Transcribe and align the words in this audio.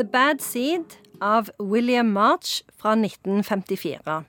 The 0.00 0.04
Bad 0.04 0.40
Seed 0.40 0.94
av 1.20 1.50
William 1.58 2.12
March 2.12 2.62
fra 2.80 2.94
1954. 2.96 4.24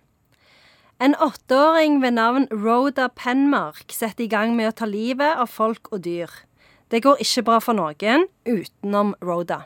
En 0.99 1.15
åtteåring 1.15 2.01
ved 2.01 2.11
navn 2.11 2.47
Rhoda 2.51 3.07
Penmark 3.07 3.85
setter 3.95 4.25
i 4.25 4.27
gang 4.27 4.57
med 4.57 4.67
å 4.67 4.73
ta 4.75 4.89
livet 4.91 5.39
av 5.39 5.47
folk 5.47 5.87
og 5.95 6.03
dyr. 6.03 6.27
Det 6.91 6.99
går 7.05 7.23
ikke 7.23 7.45
bra 7.47 7.61
for 7.63 7.79
noen 7.79 8.27
utenom 8.43 9.13
Rhoda. 9.23 9.61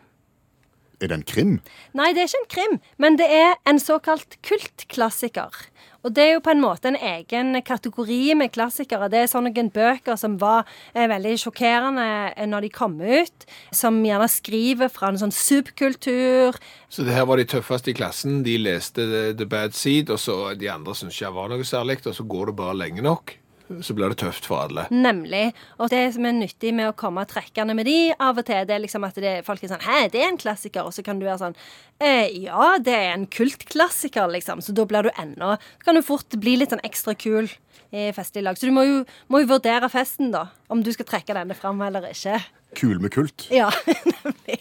Er 1.01 1.11
det 1.11 1.15
en 1.17 1.27
krim? 1.27 1.55
Nei, 1.97 2.13
det 2.15 2.23
er 2.23 2.29
ikke 2.29 2.43
en 2.43 2.51
krim, 2.55 2.75
men 3.01 3.17
det 3.19 3.27
er 3.31 3.55
en 3.67 3.79
såkalt 3.81 4.37
kultklassiker. 4.47 5.65
Og 6.05 6.13
det 6.13 6.21
er 6.21 6.33
jo 6.35 6.41
på 6.45 6.53
en 6.53 6.61
måte 6.61 6.91
en 6.91 6.97
egen 6.99 7.57
kategori 7.65 8.35
med 8.37 8.53
klassikere. 8.53 9.09
Det 9.09 9.23
er 9.23 9.29
sånne 9.31 9.51
bøker 9.73 10.19
som 10.21 10.37
var 10.39 10.67
eh, 10.93 11.07
veldig 11.09 11.33
sjokkerende 11.41 12.05
eh, 12.35 12.45
når 12.45 12.67
de 12.67 12.69
kom 12.69 12.99
ut. 13.01 13.47
Som 13.73 14.03
gjerne 14.05 14.27
skriver 14.29 14.91
fra 14.93 15.09
en 15.09 15.17
sånn 15.17 15.33
subkultur. 15.33 16.59
Så 16.89 17.07
det 17.07 17.15
her 17.17 17.25
var 17.25 17.41
de 17.41 17.47
tøffeste 17.49 17.89
i 17.89 17.97
klassen. 17.97 18.43
De 18.45 18.59
leste 18.61 19.01
The, 19.01 19.23
The 19.33 19.49
Bad 19.49 19.73
Seed, 19.73 20.13
og 20.13 20.21
så 20.21 20.53
de 20.53 20.69
andre 20.69 20.93
syntes 20.93 21.17
ikke 21.17 21.33
det 21.33 21.39
var 21.39 21.49
noe 21.51 21.65
særlig, 21.65 22.03
og 22.05 22.13
så 22.13 22.29
går 22.29 22.51
det 22.51 22.59
bare 22.61 22.77
lenge 22.85 23.03
nok 23.05 23.39
så 23.81 23.95
blir 23.97 24.11
det 24.11 24.19
tøft 24.21 24.45
for 24.49 24.65
alle. 24.65 24.85
Nemlig. 24.93 25.49
Og 25.79 25.89
det 25.93 26.01
som 26.15 26.27
er 26.27 26.35
nyttig 26.37 26.73
med 26.77 26.91
å 26.91 26.95
komme 26.97 27.25
trekkende 27.29 27.75
med 27.77 27.87
de 27.89 27.97
av 28.13 28.37
og 28.37 28.45
til, 28.47 28.65
det 28.67 28.75
er 28.75 28.83
liksom 28.83 29.07
at 29.07 29.17
det, 29.21 29.35
folk 29.47 29.63
er 29.63 29.73
sånn 29.73 29.85
Hæ, 29.85 29.99
det 30.13 30.21
er 30.21 30.29
en 30.29 30.41
klassiker. 30.41 30.87
Og 30.87 30.95
så 30.95 31.05
kan 31.05 31.21
du 31.21 31.27
være 31.27 31.41
sånn 31.41 31.57
eh, 32.03 32.29
Ja, 32.45 32.75
det 32.81 32.95
er 32.95 33.13
en 33.15 33.27
kultklassiker, 33.31 34.29
liksom. 34.35 34.63
Så 34.65 34.75
da 34.75 34.85
blir 34.89 35.07
du 35.07 35.13
ennå 35.15 35.55
kan 35.85 35.97
du 35.97 36.03
fort 36.05 36.37
bli 36.41 36.55
litt 36.59 36.73
sånn 36.73 36.83
ekstra 36.85 37.15
kul 37.17 37.49
i 37.95 38.09
festlig 38.15 38.43
lag. 38.45 38.57
Så 38.59 38.69
du 38.69 38.75
må 38.75 38.83
jo, 38.85 39.01
må 39.31 39.43
jo 39.43 39.51
vurdere 39.55 39.89
festen, 39.93 40.31
da. 40.33 40.47
Om 40.71 40.83
du 40.85 40.91
skal 40.95 41.07
trekke 41.09 41.37
denne 41.37 41.57
fram 41.57 41.81
eller 41.85 42.09
ikke. 42.11 42.39
Kul 42.75 42.99
med 42.99 43.13
kult? 43.15 43.47
Ja, 43.53 43.69
nemlig. 44.25 44.59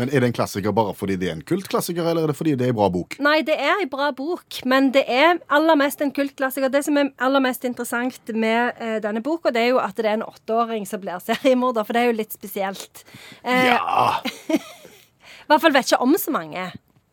Men 0.00 0.08
er 0.08 0.22
det 0.22 0.30
en 0.30 0.36
klassiker 0.36 0.72
bare 0.72 0.94
fordi 0.96 1.18
det 1.20 1.28
er 1.28 1.36
en 1.36 1.44
kultklassiker, 1.44 2.06
eller 2.08 2.24
er 2.24 2.32
det 2.32 2.38
fordi 2.38 2.54
det 2.56 2.66
er 2.66 2.72
en 2.72 2.78
bra 2.78 2.88
bok? 2.92 3.18
Nei, 3.20 3.40
det 3.46 3.56
er 3.60 3.82
en 3.82 3.90
bra 3.92 4.10
bok, 4.16 4.60
men 4.70 4.88
det 4.94 5.04
er 5.04 5.40
aller 5.52 5.76
mest 5.76 6.00
en 6.04 6.12
kultklassiker. 6.16 6.72
Det 6.72 6.82
som 6.86 6.96
er 7.00 7.12
aller 7.20 7.44
mest 7.44 7.66
interessant 7.68 8.32
med 8.32 8.80
eh, 8.80 8.96
denne 9.04 9.22
boka, 9.24 9.52
det 9.52 9.66
er 9.66 9.74
jo 9.74 9.82
at 9.82 9.98
det 9.98 10.08
er 10.08 10.16
en 10.18 10.28
åtteåring 10.28 10.88
som 10.88 11.02
blir 11.02 11.20
seriemorder, 11.24 11.84
for 11.84 11.96
det 11.96 12.04
er 12.04 12.12
jo 12.12 12.18
litt 12.22 12.32
spesielt. 12.36 13.04
Eh, 13.44 13.74
ja! 13.74 14.16
I 14.56 15.50
hvert 15.50 15.64
fall 15.66 15.74
vet 15.74 15.90
ikke 15.90 16.04
om 16.06 16.16
så 16.18 16.32
mange. 16.32 16.70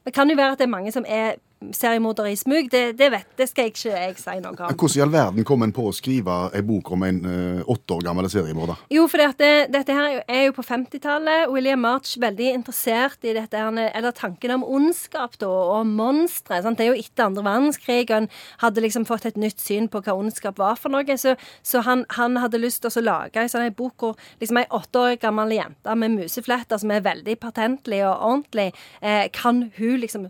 Det 0.08 0.14
kan 0.16 0.30
jo 0.30 0.38
være 0.40 0.56
at 0.56 0.62
det 0.62 0.68
er 0.68 0.76
mange 0.78 0.94
som 0.96 1.08
er 1.10 1.42
seriemorder 1.74 2.28
i 2.30 2.36
smug, 2.38 2.70
det, 2.72 2.84
det, 3.00 3.10
vet, 3.12 3.30
det 3.38 3.48
skal 3.50 3.68
jeg 3.68 3.74
ikke 3.74 3.94
jeg 3.94 4.16
si 4.22 4.36
noe 4.44 4.54
om. 4.54 4.76
Hvordan 4.78 5.00
i 5.00 5.04
all 5.04 5.14
verden 5.14 5.48
kom 5.48 5.66
en 5.66 5.74
på 5.76 5.88
å 5.90 5.94
skrive 5.96 6.36
en 6.56 6.68
bok 6.68 6.92
om 6.94 7.06
en 7.08 7.20
uh, 7.26 7.72
åtte 7.74 7.98
år 7.98 8.06
gammel 8.06 8.30
seriemorder? 8.32 8.84
Jo, 8.94 9.08
for 9.10 9.24
det, 9.42 9.52
dette 9.74 9.96
her 9.98 10.20
er 10.22 10.44
jo 10.48 10.56
på 10.58 10.66
50-tallet. 10.68 11.48
William 11.54 11.82
March 11.84 12.16
veldig 12.22 12.52
interessert 12.60 13.26
i 13.26 13.34
dette 13.38 13.58
her, 13.58 13.82
eller 13.88 14.16
tanken 14.16 14.58
om 14.60 14.66
ondskap 14.78 15.40
da, 15.42 15.50
og 15.50 15.90
monstre. 15.90 16.62
Det 16.68 16.86
er 16.86 16.92
jo 16.94 17.02
etter 17.02 17.28
andre 17.28 17.46
verdenskrig, 17.48 18.06
og 18.10 18.16
han 18.16 18.30
hadde 18.64 18.86
liksom 18.86 19.08
fått 19.10 19.28
et 19.30 19.42
nytt 19.42 19.62
syn 19.64 19.90
på 19.92 20.04
hva 20.06 20.18
ondskap 20.18 20.62
var 20.62 20.78
for 20.80 20.94
noe. 20.94 21.18
Så, 21.18 21.36
så 21.66 21.84
han, 21.88 22.06
han, 22.18 22.38
hadde 22.38 22.62
lyst 22.62 22.84
til 22.84 22.94
å 23.02 23.06
lage 23.08 23.42
en 23.42 23.50
sånn 23.50 23.74
bok 23.78 23.96
hvor 23.98 24.28
liksom 24.42 24.60
ei 24.62 24.68
åtte 24.78 25.02
år 25.02 25.16
gammel 25.22 25.56
jente 25.56 25.96
med 25.98 26.14
musefletter 26.20 26.78
som 26.78 26.94
er 26.94 27.06
veldig 27.06 27.38
patentlig 27.42 28.04
og 28.06 28.14
ordentlig, 28.14 28.70
eh, 29.02 29.26
kan 29.34 29.66
hun 29.80 29.98
liksom 30.04 30.28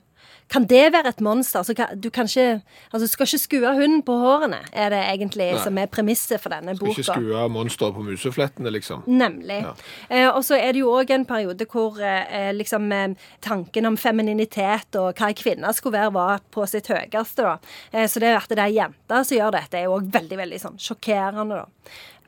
kan 0.52 0.64
det 0.68 0.94
være 0.94 1.12
et 1.12 1.22
monster? 1.22 1.60
Altså, 1.60 1.74
du 1.96 2.10
kan 2.10 2.28
ikke 2.28 2.62
Altså, 2.94 3.08
skal 3.08 3.28
ikke 3.28 3.38
skue 3.38 3.74
hunden 3.76 4.02
på 4.06 4.16
hårene, 4.16 4.60
er 4.72 4.90
det 4.94 5.00
egentlig 5.12 5.50
Nei. 5.52 5.64
som 5.64 5.78
er 5.78 5.90
premisset 5.92 6.40
for 6.42 6.54
denne 6.54 6.76
boka. 6.78 6.94
Skal 7.04 7.04
ikke 7.04 7.34
skue 7.34 7.48
monsteret 7.52 7.96
på 7.98 8.06
museflettene, 8.08 8.72
liksom. 8.72 9.04
Nemlig. 9.08 9.60
Ja. 9.66 9.74
Eh, 10.10 10.28
og 10.30 10.44
så 10.48 10.56
er 10.56 10.72
det 10.74 10.82
jo 10.86 10.94
òg 10.96 11.12
en 11.12 11.26
periode 11.28 11.68
hvor 11.68 12.00
eh, 12.00 12.54
liksom 12.56 12.92
eh, 12.96 13.16
tanken 13.44 13.92
om 13.92 13.98
femininitet 14.00 14.96
og 15.00 15.20
hva 15.20 15.32
ei 15.32 15.38
kvinne 15.38 15.74
skulle 15.76 16.00
være, 16.00 16.16
var 16.16 16.44
på 16.54 16.66
sitt 16.70 16.88
høyeste, 16.92 17.44
da. 17.44 17.58
Eh, 17.92 18.08
så 18.08 18.24
det 18.24 18.36
at 18.38 18.52
det 18.56 18.64
er 18.64 18.78
jenter 18.80 19.28
som 19.28 19.38
gjør 19.38 19.58
dette, 19.60 19.82
er 19.82 19.90
jo 19.90 19.98
òg 20.00 20.12
veldig, 20.16 20.40
veldig 20.46 20.62
sånn 20.64 20.80
sjokkerende, 20.82 21.66
da 21.66 21.68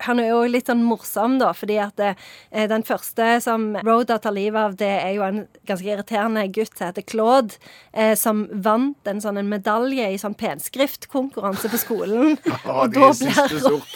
han 0.05 0.19
er 0.21 0.29
jo 0.31 0.41
litt 0.49 0.69
sånn 0.69 0.83
morsom, 0.87 1.37
da, 1.41 1.51
fordi 1.57 1.77
at 1.81 1.95
det, 1.99 2.13
eh, 2.51 2.67
den 2.71 2.85
første 2.87 3.27
som 3.43 3.71
Rhoda 3.83 4.19
tar 4.21 4.35
livet 4.35 4.59
av, 4.59 4.75
det 4.79 4.91
er 5.01 5.13
jo 5.17 5.25
en 5.25 5.41
ganske 5.67 5.87
irriterende 5.87 6.45
gutt 6.55 6.75
som 6.77 6.89
heter 6.89 7.05
Claude, 7.07 7.59
eh, 7.93 8.15
som 8.19 8.45
vant 8.51 9.11
en 9.11 9.21
sånn 9.23 9.39
en 9.41 9.51
medalje 9.51 10.07
i 10.13 10.19
sånn 10.21 10.37
penskriftkonkurranse 10.39 11.71
på 11.71 11.81
skolen. 11.81 12.37
Ja, 12.69 12.85
de 12.91 13.01
er 13.01 13.13
siste 13.15 13.59
sort. 13.63 13.93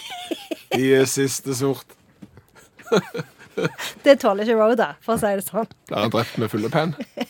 De 0.74 0.86
er 0.96 1.06
siste 1.10 1.56
sort. 1.58 1.96
det 4.04 4.16
tåler 4.22 4.48
ikke 4.48 4.58
Rhoda, 4.58 4.94
for 5.04 5.16
å 5.16 5.22
si 5.22 5.32
det 5.38 5.46
sånn. 5.46 5.70
Blir 5.90 6.06
han 6.06 6.14
drept 6.14 6.40
med 6.42 6.52
fulle 6.54 6.72
penn? 6.74 6.96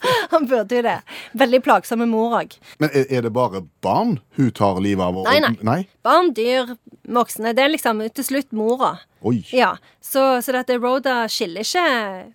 Han 0.32 0.46
burde 0.50 0.80
jo 0.80 0.84
det. 0.86 0.98
Veldig 1.38 1.62
plagsom 1.64 2.02
med 2.02 2.10
mor 2.12 2.38
òg. 2.40 2.56
Men 2.82 2.92
er, 2.92 3.06
er, 3.08 3.26
det 3.26 3.32
bare 3.34 3.64
barn 3.84 4.18
hun 4.38 4.50
tar 4.56 4.80
livet 4.82 5.04
av? 5.04 5.20
Nei, 5.26 5.38
nei, 5.44 5.54
nei. 5.66 5.80
Barn, 6.06 6.32
dyr, 6.36 6.74
voksne. 7.10 7.54
Det 7.56 7.64
er 7.64 7.72
liksom 7.74 8.02
til 8.16 8.26
slutt 8.26 8.52
mora. 8.56 8.96
Oi. 9.26 9.42
Ja, 9.52 9.74
Så, 10.00 10.40
så 10.40 10.54
dette 10.56 10.78
Roda 10.80 11.26
skiller 11.28 11.60
ikke 11.60 11.82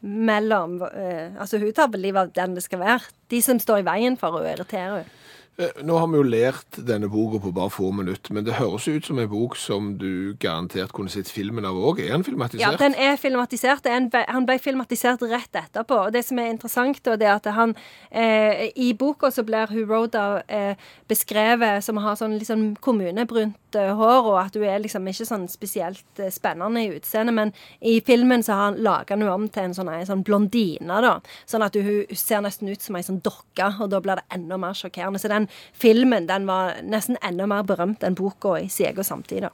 mellom 0.05 0.77
uh, 0.83 1.33
Altså, 1.41 1.57
hun 1.57 1.73
tar 1.73 1.89
livet 1.97 2.19
av 2.21 2.33
den 2.35 2.53
det 2.57 2.65
skal 2.67 2.83
være. 2.83 3.13
De 3.33 3.41
som 3.41 3.59
står 3.61 3.81
i 3.81 3.87
veien 3.87 4.17
for 4.21 4.37
henne, 4.37 4.53
irriterer 4.53 4.99
henne. 5.01 5.21
Eh, 5.57 5.71
nå 5.87 5.95
har 5.95 6.09
vi 6.11 6.17
jo 6.19 6.23
lært 6.27 6.77
denne 6.83 7.07
boka 7.07 7.39
på 7.39 7.53
bare 7.55 7.71
få 7.71 7.87
minutter, 7.95 8.33
men 8.35 8.43
det 8.43 8.57
høres 8.57 8.89
ut 8.91 9.05
som 9.07 9.19
en 9.21 9.29
bok 9.31 9.53
som 9.55 9.93
du 9.95 10.35
garantert 10.43 10.91
kunne 10.95 11.11
sett 11.13 11.29
filmen 11.31 11.63
av 11.63 11.77
òg. 11.79 12.01
Er 12.03 12.11
den 12.11 12.25
filmatisert? 12.27 12.59
Ja, 12.59 12.73
den 12.75 12.97
er 12.99 13.15
filmatisert. 13.15 13.87
Han 13.87 14.47
ble 14.49 14.57
filmatisert 14.59 15.23
rett 15.23 15.55
etterpå. 15.55 16.01
Og 16.09 16.11
det 16.11 16.25
som 16.27 16.41
er 16.43 16.51
interessant, 16.51 16.99
da, 17.07 17.15
det 17.15 17.29
er 17.29 17.37
at 17.37 17.47
han 17.55 17.75
eh, 18.11 18.65
I 18.75 18.89
boka 18.99 19.31
så 19.31 19.45
blir 19.47 19.71
hun 19.71 19.87
Roda 19.87 20.41
eh, 20.51 20.75
beskrevet 21.07 21.85
som 21.85 22.01
å 22.01 22.03
ha 22.03 22.17
sånn 22.19 22.35
liksom 22.35 22.67
kommunebrunt 22.83 23.79
eh, 23.79 23.93
hår, 23.95 24.27
og 24.33 24.41
at 24.41 24.59
hun 24.59 24.67
er 24.67 24.83
liksom 24.83 25.07
ikke 25.07 25.29
sånn 25.31 25.47
spesielt 25.47 26.19
eh, 26.19 26.33
spennende 26.35 26.83
i 26.83 26.91
utseendet, 26.97 27.37
men 27.37 27.55
i 27.79 28.01
filmen 28.03 28.43
så 28.43 28.59
har 28.59 28.71
han 28.73 28.81
laga 28.83 29.15
henne 29.15 29.31
om 29.31 29.47
til 29.47 29.69
en 29.69 29.77
sånn, 29.79 29.93
en 29.93 30.11
sånn 30.11 30.27
blondine, 30.27 30.99
da. 31.07 31.15
Sånn 31.47 31.63
at 31.63 31.79
hun, 31.79 32.03
hun 32.11 32.19
ser 32.19 32.43
nesten 32.43 32.75
ut 32.75 32.83
som 32.83 32.99
ei 32.99 33.07
sånn 33.07 33.23
dokke, 33.23 33.71
og 33.79 33.87
da 33.95 34.03
blir 34.03 34.19
det 34.19 34.27
enda 34.35 34.59
mer 34.59 34.75
sjokkerende. 34.75 35.23
Så 35.23 35.31
den 35.31 35.44
filmen 35.73 36.27
den 36.29 36.47
var 36.49 36.81
nesten 36.83 37.19
enda 37.25 37.47
mer 37.49 37.65
berømt 37.67 38.03
enn 38.05 38.17
boka 38.17 38.57
i 38.61 38.69
sin 38.69 38.91
egen 38.91 39.07
samtid. 39.07 39.47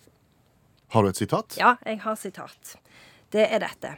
Har 0.92 1.04
du 1.04 1.10
et 1.10 1.20
sitat? 1.20 1.56
Ja, 1.60 1.76
jeg 1.88 2.02
har 2.04 2.18
sitat. 2.20 2.76
Det 3.32 3.46
er 3.48 3.64
dette. 3.64 3.96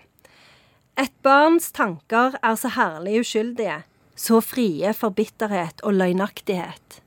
Et 1.00 1.14
barns 1.26 1.72
tanker 1.74 2.38
er 2.38 2.58
så 2.60 2.70
herlig 2.76 3.24
uskyldige, 3.24 3.80
så 4.16 4.44
frie 4.46 4.94
for 4.94 5.16
bitterhet 5.16 5.82
og 5.82 5.96
løgnaktighet. 5.98 7.00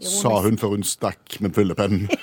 Ironisk. 0.00 0.22
Sa 0.22 0.38
hun 0.46 0.56
før 0.58 0.72
hun 0.74 0.86
stakk 0.88 1.36
med 1.44 1.52
fyllepennen. 1.54 2.08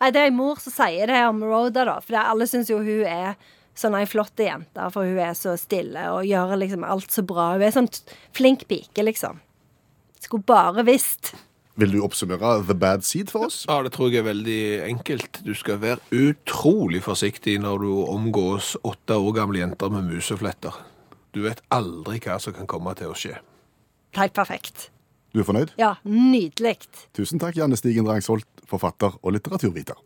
Nei, 0.00 0.10
det 0.12 0.20
er 0.20 0.28
ei 0.28 0.32
mor 0.32 0.60
som 0.60 0.72
sier 0.72 1.10
det 1.10 1.18
om 1.28 1.40
Rhoda, 1.44 1.84
da. 1.88 1.96
For 2.04 2.16
alle 2.20 2.46
syns 2.48 2.70
jo 2.72 2.78
hun 2.84 3.02
er 3.08 3.34
sånn 3.76 3.96
ei 3.96 4.06
flott 4.08 4.40
jente, 4.40 4.86
for 4.92 5.08
hun 5.08 5.18
er 5.20 5.34
så 5.36 5.56
stille 5.60 6.06
og 6.12 6.28
gjør 6.28 6.56
liksom 6.60 6.84
alt 6.84 7.12
så 7.12 7.24
bra. 7.26 7.52
Hun 7.56 7.66
er 7.66 7.74
sånn 7.74 7.90
flink 8.36 8.66
pike, 8.70 9.04
liksom. 9.04 9.40
Skulle 10.20 10.44
bare 10.46 10.84
visst. 10.84 11.32
Vil 11.80 11.94
du 11.94 12.00
oppsummere 12.04 12.58
The 12.66 12.74
Bad 12.76 13.04
Seed 13.08 13.30
for 13.32 13.46
oss? 13.46 13.62
Ja, 13.68 13.78
Det 13.82 13.92
tror 13.94 14.10
jeg 14.12 14.20
er 14.20 14.28
veldig 14.28 14.58
enkelt. 14.90 15.40
Du 15.46 15.54
skal 15.54 15.80
være 15.80 15.98
utrolig 16.12 17.00
forsiktig 17.02 17.58
når 17.62 17.78
du 17.86 17.90
omgås 18.04 18.74
åtte 18.84 19.16
år 19.16 19.32
gamle 19.38 19.62
jenter 19.62 19.88
med 19.90 20.04
musefletter. 20.10 20.76
Du 21.32 21.42
vet 21.46 21.62
aldri 21.70 22.18
hva 22.20 22.38
som 22.42 22.52
kan 22.52 22.66
komme 22.66 22.92
til 22.98 23.12
å 23.12 23.16
skje. 23.16 23.38
Helt 24.18 24.34
perfekt. 24.34 24.90
Du 25.32 25.40
er 25.40 25.46
fornøyd? 25.46 25.70
Ja, 25.78 25.94
nydelig. 26.04 26.80
Tusen 27.14 27.38
takk, 27.38 27.54
Janne 27.56 27.78
Stigen 27.78 28.04
Drangsholt, 28.04 28.48
forfatter 28.66 29.14
og 29.22 29.36
litteraturviter. 29.38 30.02